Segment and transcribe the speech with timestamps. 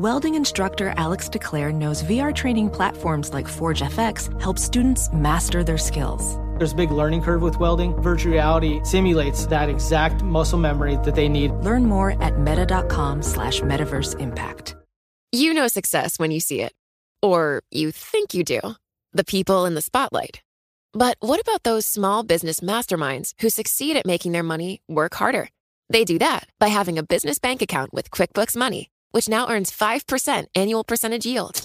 [0.00, 5.76] welding instructor Alex DeClaire knows VR training platforms like Forge FX help students master their
[5.76, 6.38] skills.
[6.56, 7.94] There's a big learning curve with welding.
[8.00, 11.52] Virtual reality simulates that exact muscle memory that they need.
[11.52, 14.74] Learn more at meta.com slash metaverse impact.
[15.32, 16.72] You know success when you see it.
[17.22, 18.60] Or you think you do.
[19.12, 20.42] The people in the spotlight.
[20.92, 25.48] But what about those small business masterminds who succeed at making their money work harder?
[25.88, 29.70] They do that by having a business bank account with QuickBooks Money, which now earns
[29.70, 31.60] 5% annual percentage yield.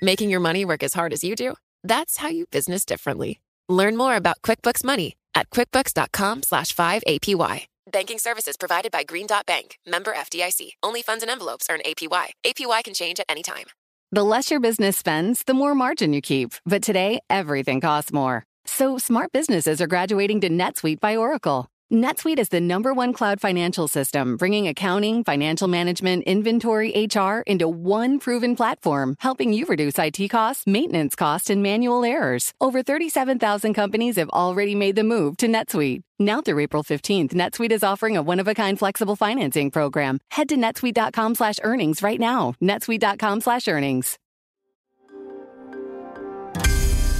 [0.00, 1.54] Making your money work as hard as you do?
[1.84, 3.40] That's how you business differently.
[3.68, 7.66] Learn more about QuickBooks Money at quickbooks.com slash 5APY.
[7.90, 10.72] Banking services provided by Green Dot Bank, member FDIC.
[10.82, 12.28] Only funds and envelopes earn APY.
[12.44, 13.66] APY can change at any time.
[14.12, 16.52] The less your business spends, the more margin you keep.
[16.66, 18.44] But today, everything costs more.
[18.66, 21.68] So smart businesses are graduating to NetSuite by Oracle.
[21.92, 27.68] NetSuite is the number one cloud financial system, bringing accounting, financial management, inventory, HR into
[27.68, 32.54] one proven platform, helping you reduce IT costs, maintenance costs, and manual errors.
[32.62, 36.00] Over 37,000 companies have already made the move to NetSuite.
[36.18, 40.18] Now through April 15th, NetSuite is offering a one-of-a-kind flexible financing program.
[40.30, 42.54] Head to netsuite.com slash earnings right now.
[42.62, 44.16] netsuite.com slash earnings.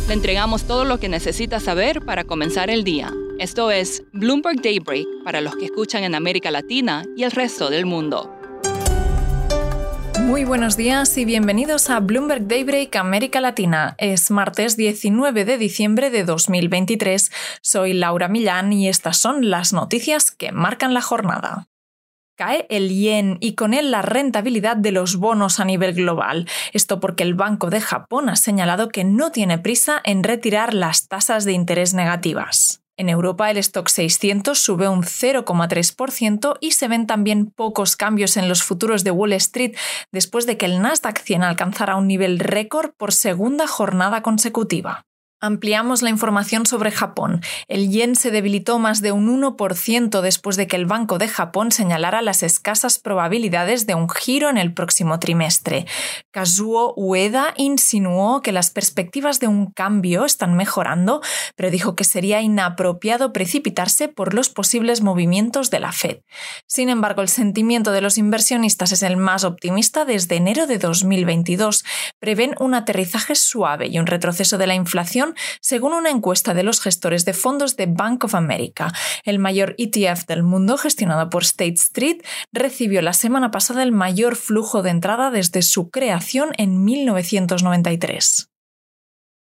[0.08, 3.12] Le entregamos todo lo que necesita saber para comenzar el día.
[3.42, 7.86] Esto es Bloomberg Daybreak para los que escuchan en América Latina y el resto del
[7.86, 8.32] mundo.
[10.20, 13.96] Muy buenos días y bienvenidos a Bloomberg Daybreak América Latina.
[13.98, 17.32] Es martes 19 de diciembre de 2023.
[17.60, 21.66] Soy Laura Millán y estas son las noticias que marcan la jornada.
[22.36, 26.46] Cae el yen y con él la rentabilidad de los bonos a nivel global.
[26.72, 31.08] Esto porque el Banco de Japón ha señalado que no tiene prisa en retirar las
[31.08, 32.81] tasas de interés negativas.
[32.98, 38.48] En Europa el stock 600 sube un 0,3% y se ven también pocos cambios en
[38.48, 39.76] los futuros de Wall Street
[40.12, 45.06] después de que el Nasdaq 100 alcanzara un nivel récord por segunda jornada consecutiva.
[45.44, 47.40] Ampliamos la información sobre Japón.
[47.66, 51.72] El yen se debilitó más de un 1% después de que el Banco de Japón
[51.72, 55.84] señalara las escasas probabilidades de un giro en el próximo trimestre.
[56.30, 61.22] Kazuo Ueda insinuó que las perspectivas de un cambio están mejorando,
[61.56, 66.18] pero dijo que sería inapropiado precipitarse por los posibles movimientos de la Fed.
[66.68, 71.84] Sin embargo, el sentimiento de los inversionistas es el más optimista desde enero de 2022.
[72.20, 76.80] Prevén un aterrizaje suave y un retroceso de la inflación según una encuesta de los
[76.80, 78.92] gestores de fondos de Bank of America.
[79.24, 82.22] El mayor ETF del mundo, gestionado por State Street,
[82.52, 88.48] recibió la semana pasada el mayor flujo de entrada desde su creación en 1993.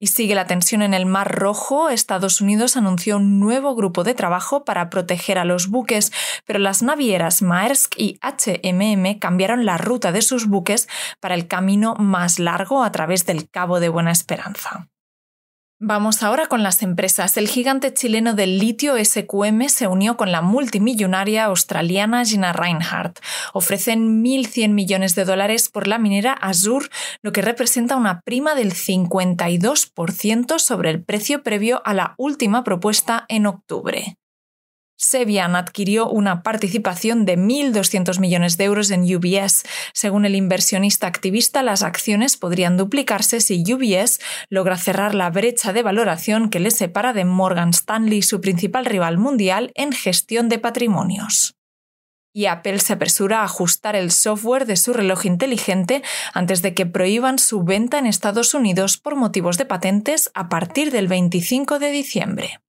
[0.03, 1.91] Y sigue la tensión en el Mar Rojo.
[1.91, 6.11] Estados Unidos anunció un nuevo grupo de trabajo para proteger a los buques,
[6.47, 10.89] pero las navieras Maersk y HMM cambiaron la ruta de sus buques
[11.21, 14.90] para el camino más largo a través del Cabo de Buena Esperanza.
[15.83, 17.39] Vamos ahora con las empresas.
[17.39, 23.21] El gigante chileno del litio SQM se unió con la multimillonaria australiana Gina Reinhardt.
[23.55, 26.91] Ofrecen 1.100 millones de dólares por la minera Azur,
[27.23, 33.25] lo que representa una prima del 52% sobre el precio previo a la última propuesta
[33.29, 34.20] en octubre.
[35.03, 39.63] Sebian adquirió una participación de 1.200 millones de euros en UBS.
[39.95, 45.83] Según el inversionista activista, las acciones podrían duplicarse si UBS logra cerrar la brecha de
[45.83, 51.55] valoración que le separa de Morgan Stanley, su principal rival mundial en gestión de patrimonios.
[52.35, 56.03] Y Apple se apresura a ajustar el software de su reloj inteligente
[56.35, 60.91] antes de que prohíban su venta en Estados Unidos por motivos de patentes a partir
[60.93, 62.61] del 25 de diciembre.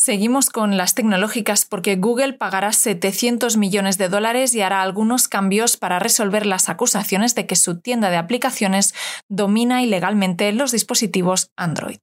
[0.00, 5.76] Seguimos con las tecnológicas porque Google pagará 700 millones de dólares y hará algunos cambios
[5.76, 8.94] para resolver las acusaciones de que su tienda de aplicaciones
[9.28, 11.98] domina ilegalmente los dispositivos Android.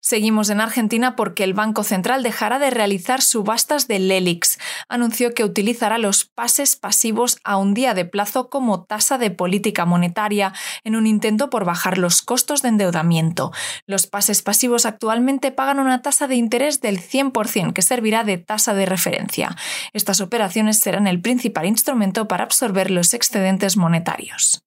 [0.00, 4.58] Seguimos en Argentina porque el Banco Central dejará de realizar subastas de Lelix.
[4.88, 9.84] Anunció que utilizará los pases pasivos a un día de plazo como tasa de política
[9.84, 10.52] monetaria
[10.84, 13.52] en un intento por bajar los costos de endeudamiento.
[13.86, 18.74] Los pases pasivos actualmente pagan una tasa de interés del 100% que servirá de tasa
[18.74, 19.56] de referencia.
[19.92, 24.62] Estas operaciones serán el principal instrumento para absorber los excedentes monetarios.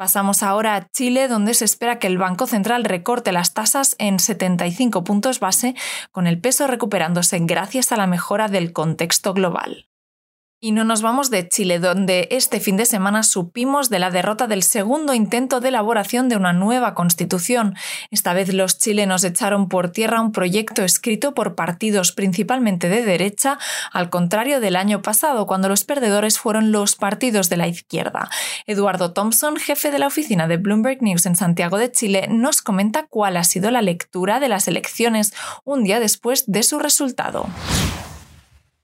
[0.00, 4.18] Pasamos ahora a Chile, donde se espera que el Banco Central recorte las tasas en
[4.18, 5.74] 75 puntos base,
[6.10, 9.89] con el peso recuperándose gracias a la mejora del contexto global.
[10.62, 14.46] Y no nos vamos de Chile, donde este fin de semana supimos de la derrota
[14.46, 17.76] del segundo intento de elaboración de una nueva constitución.
[18.10, 23.58] Esta vez los chilenos echaron por tierra un proyecto escrito por partidos principalmente de derecha,
[23.90, 28.28] al contrario del año pasado, cuando los perdedores fueron los partidos de la izquierda.
[28.66, 33.06] Eduardo Thompson, jefe de la oficina de Bloomberg News en Santiago de Chile, nos comenta
[33.06, 35.32] cuál ha sido la lectura de las elecciones
[35.64, 37.46] un día después de su resultado.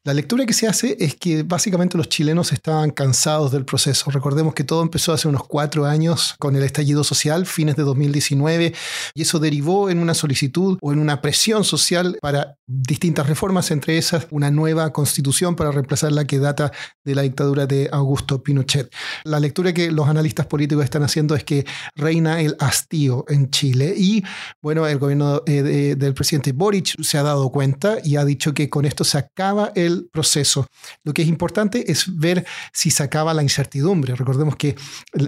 [0.07, 4.09] La lectura que se hace es que básicamente los chilenos estaban cansados del proceso.
[4.13, 8.73] Recordemos que todo empezó hace unos cuatro años con el estallido social, fines de 2019,
[9.15, 13.99] y eso derivó en una solicitud o en una presión social para distintas reformas, entre
[13.99, 16.71] esas una nueva constitución para reemplazar la que data
[17.05, 18.89] de la dictadura de Augusto Pinochet.
[19.25, 21.67] La lectura que los analistas políticos están haciendo es que
[21.97, 24.23] reina el hastío en Chile y
[24.63, 28.71] bueno, el gobierno eh, del presidente Boric se ha dado cuenta y ha dicho que
[28.71, 30.67] con esto se acaba el proceso.
[31.05, 34.15] Lo que es importante es ver si se acaba la incertidumbre.
[34.15, 34.77] Recordemos que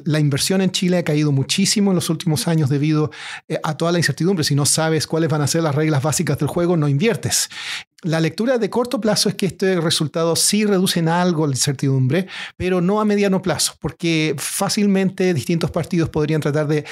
[0.04, 3.10] la inversión en Chile ha caído muchísimo en los últimos años debido
[3.48, 4.44] eh, a toda la incertidumbre.
[4.44, 7.48] Si no sabes cuáles van a ser las reglas básicas del juego, no inviertes.
[8.04, 12.28] La lectura de corto plazo es que este resultado sí reduce en algo la incertidumbre,
[12.56, 16.84] pero no a mediano plazo, porque fácilmente distintos partidos podrían tratar de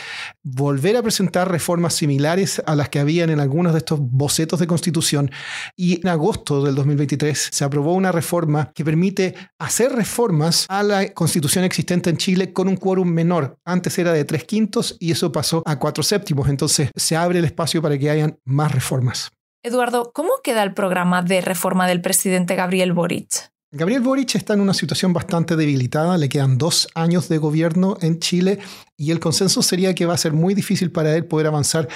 [0.43, 4.67] volver a presentar reformas similares a las que habían en algunos de estos bocetos de
[4.67, 5.31] constitución.
[5.77, 11.15] Y en agosto del 2023 se aprobó una reforma que permite hacer reformas a la
[11.15, 13.61] constitución existente en Chile con un quórum menor.
[13.65, 16.49] Antes era de tres quintos y eso pasó a cuatro séptimos.
[16.49, 19.36] Entonces se abre el espacio para que hayan más reformas.
[19.67, 23.51] Eduardo, ¿cómo queda el programa de reforma del presidente Gabriel Boric?
[23.73, 28.21] Gabriel Boric está en una situación bastante debilitada, le quedan dos años de gobierno en
[28.21, 28.61] Chile
[28.99, 31.89] y el consenso sería que va a ser muy difícil para él poder avanzar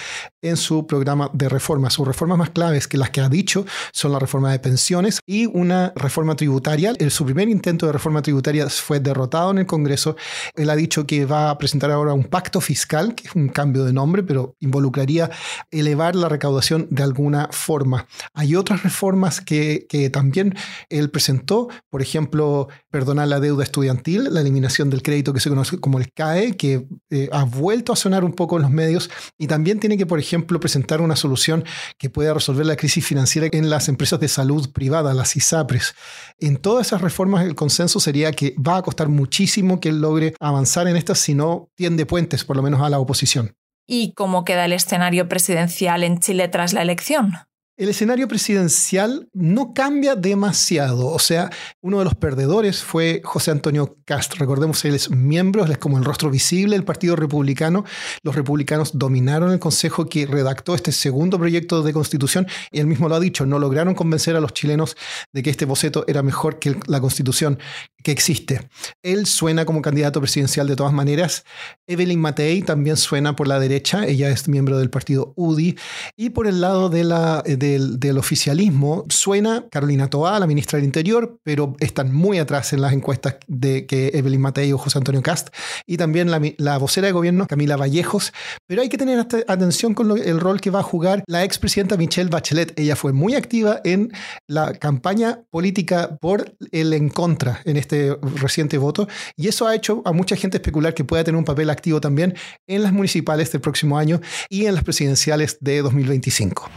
[0.42, 1.94] en su programa de reformas.
[1.94, 5.46] Sus reformas más claves que las que ha dicho son la reforma de pensiones y
[5.46, 6.92] una reforma tributaria.
[7.08, 10.16] Su primer intento de reforma tributaria fue derrotado en el Congreso.
[10.54, 13.84] Él ha dicho que va a presentar ahora un pacto fiscal, que es un cambio
[13.84, 15.30] de nombre, pero involucraría
[15.70, 18.06] elevar la recaudación de alguna forma.
[18.34, 20.54] Hay otras reformas que, que también
[20.90, 25.78] él presentó, por ejemplo, perdonar la deuda estudiantil, la eliminación del crédito que se conoce
[25.78, 29.46] como el CAE, que eh, ha vuelto a sonar un poco en los medios y
[29.46, 31.64] también tiene que, por ejemplo, presentar una solución
[31.98, 35.94] que pueda resolver la crisis financiera en las empresas de salud privada, las ISAPRES.
[36.38, 40.34] En todas esas reformas el consenso sería que va a costar muchísimo que él logre
[40.40, 43.54] avanzar en estas si no tiende puentes, por lo menos a la oposición.
[43.86, 47.32] ¿Y cómo queda el escenario presidencial en Chile tras la elección?
[47.80, 51.06] El escenario presidencial no cambia demasiado.
[51.06, 51.48] O sea,
[51.80, 54.34] uno de los perdedores fue José Antonio Cast.
[54.34, 57.86] Recordemos, él es miembro, él es como el rostro visible del Partido Republicano.
[58.22, 63.08] Los republicanos dominaron el Consejo que redactó este segundo proyecto de constitución y él mismo
[63.08, 64.94] lo ha dicho, no lograron convencer a los chilenos
[65.32, 67.58] de que este boceto era mejor que la constitución
[68.02, 68.68] que existe.
[69.02, 71.44] Él suena como candidato presidencial de todas maneras.
[71.86, 75.76] Evelyn Matei también suena por la derecha, ella es miembro del partido UDI.
[76.16, 81.38] Y por el lado de la, del, oficialismo suena Carolina Toá, la ministra del Interior,
[81.42, 85.48] pero están muy atrás en las encuestas de que Evelyn Matei o José Antonio Cast.
[85.86, 88.32] Y también la, vocera de gobierno, Camila Vallejos.
[88.66, 89.18] Pero hay que tener
[89.48, 92.78] atención con el rol que va a jugar la expresidenta Michelle Bachelet.
[92.78, 94.12] Ella fue muy activa en
[94.46, 99.74] la campaña política por el en contra en este este reciente voto y eso ha
[99.74, 102.34] hecho a mucha gente especular que pueda tener un papel activo también
[102.68, 106.70] en las municipales del próximo año y en las presidenciales de 2025.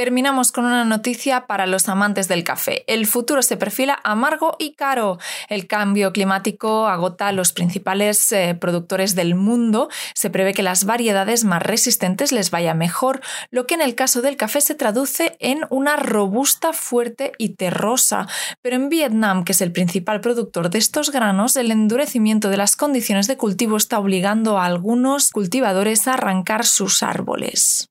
[0.00, 2.84] Terminamos con una noticia para los amantes del café.
[2.86, 5.18] El futuro se perfila amargo y caro.
[5.50, 9.90] El cambio climático agota a los principales eh, productores del mundo.
[10.14, 13.20] Se prevé que las variedades más resistentes les vaya mejor,
[13.50, 18.26] lo que en el caso del café se traduce en una robusta, fuerte y terrosa.
[18.62, 22.74] Pero en Vietnam, que es el principal productor de estos granos, el endurecimiento de las
[22.74, 27.89] condiciones de cultivo está obligando a algunos cultivadores a arrancar sus árboles.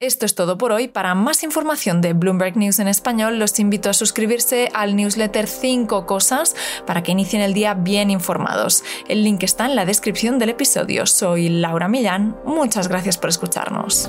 [0.00, 0.88] Esto es todo por hoy.
[0.88, 6.06] Para más información de Bloomberg News en español, los invito a suscribirse al newsletter 5
[6.06, 8.82] cosas para que inicien el día bien informados.
[9.08, 11.04] El link está en la descripción del episodio.
[11.04, 12.34] Soy Laura Millán.
[12.46, 14.08] Muchas gracias por escucharnos.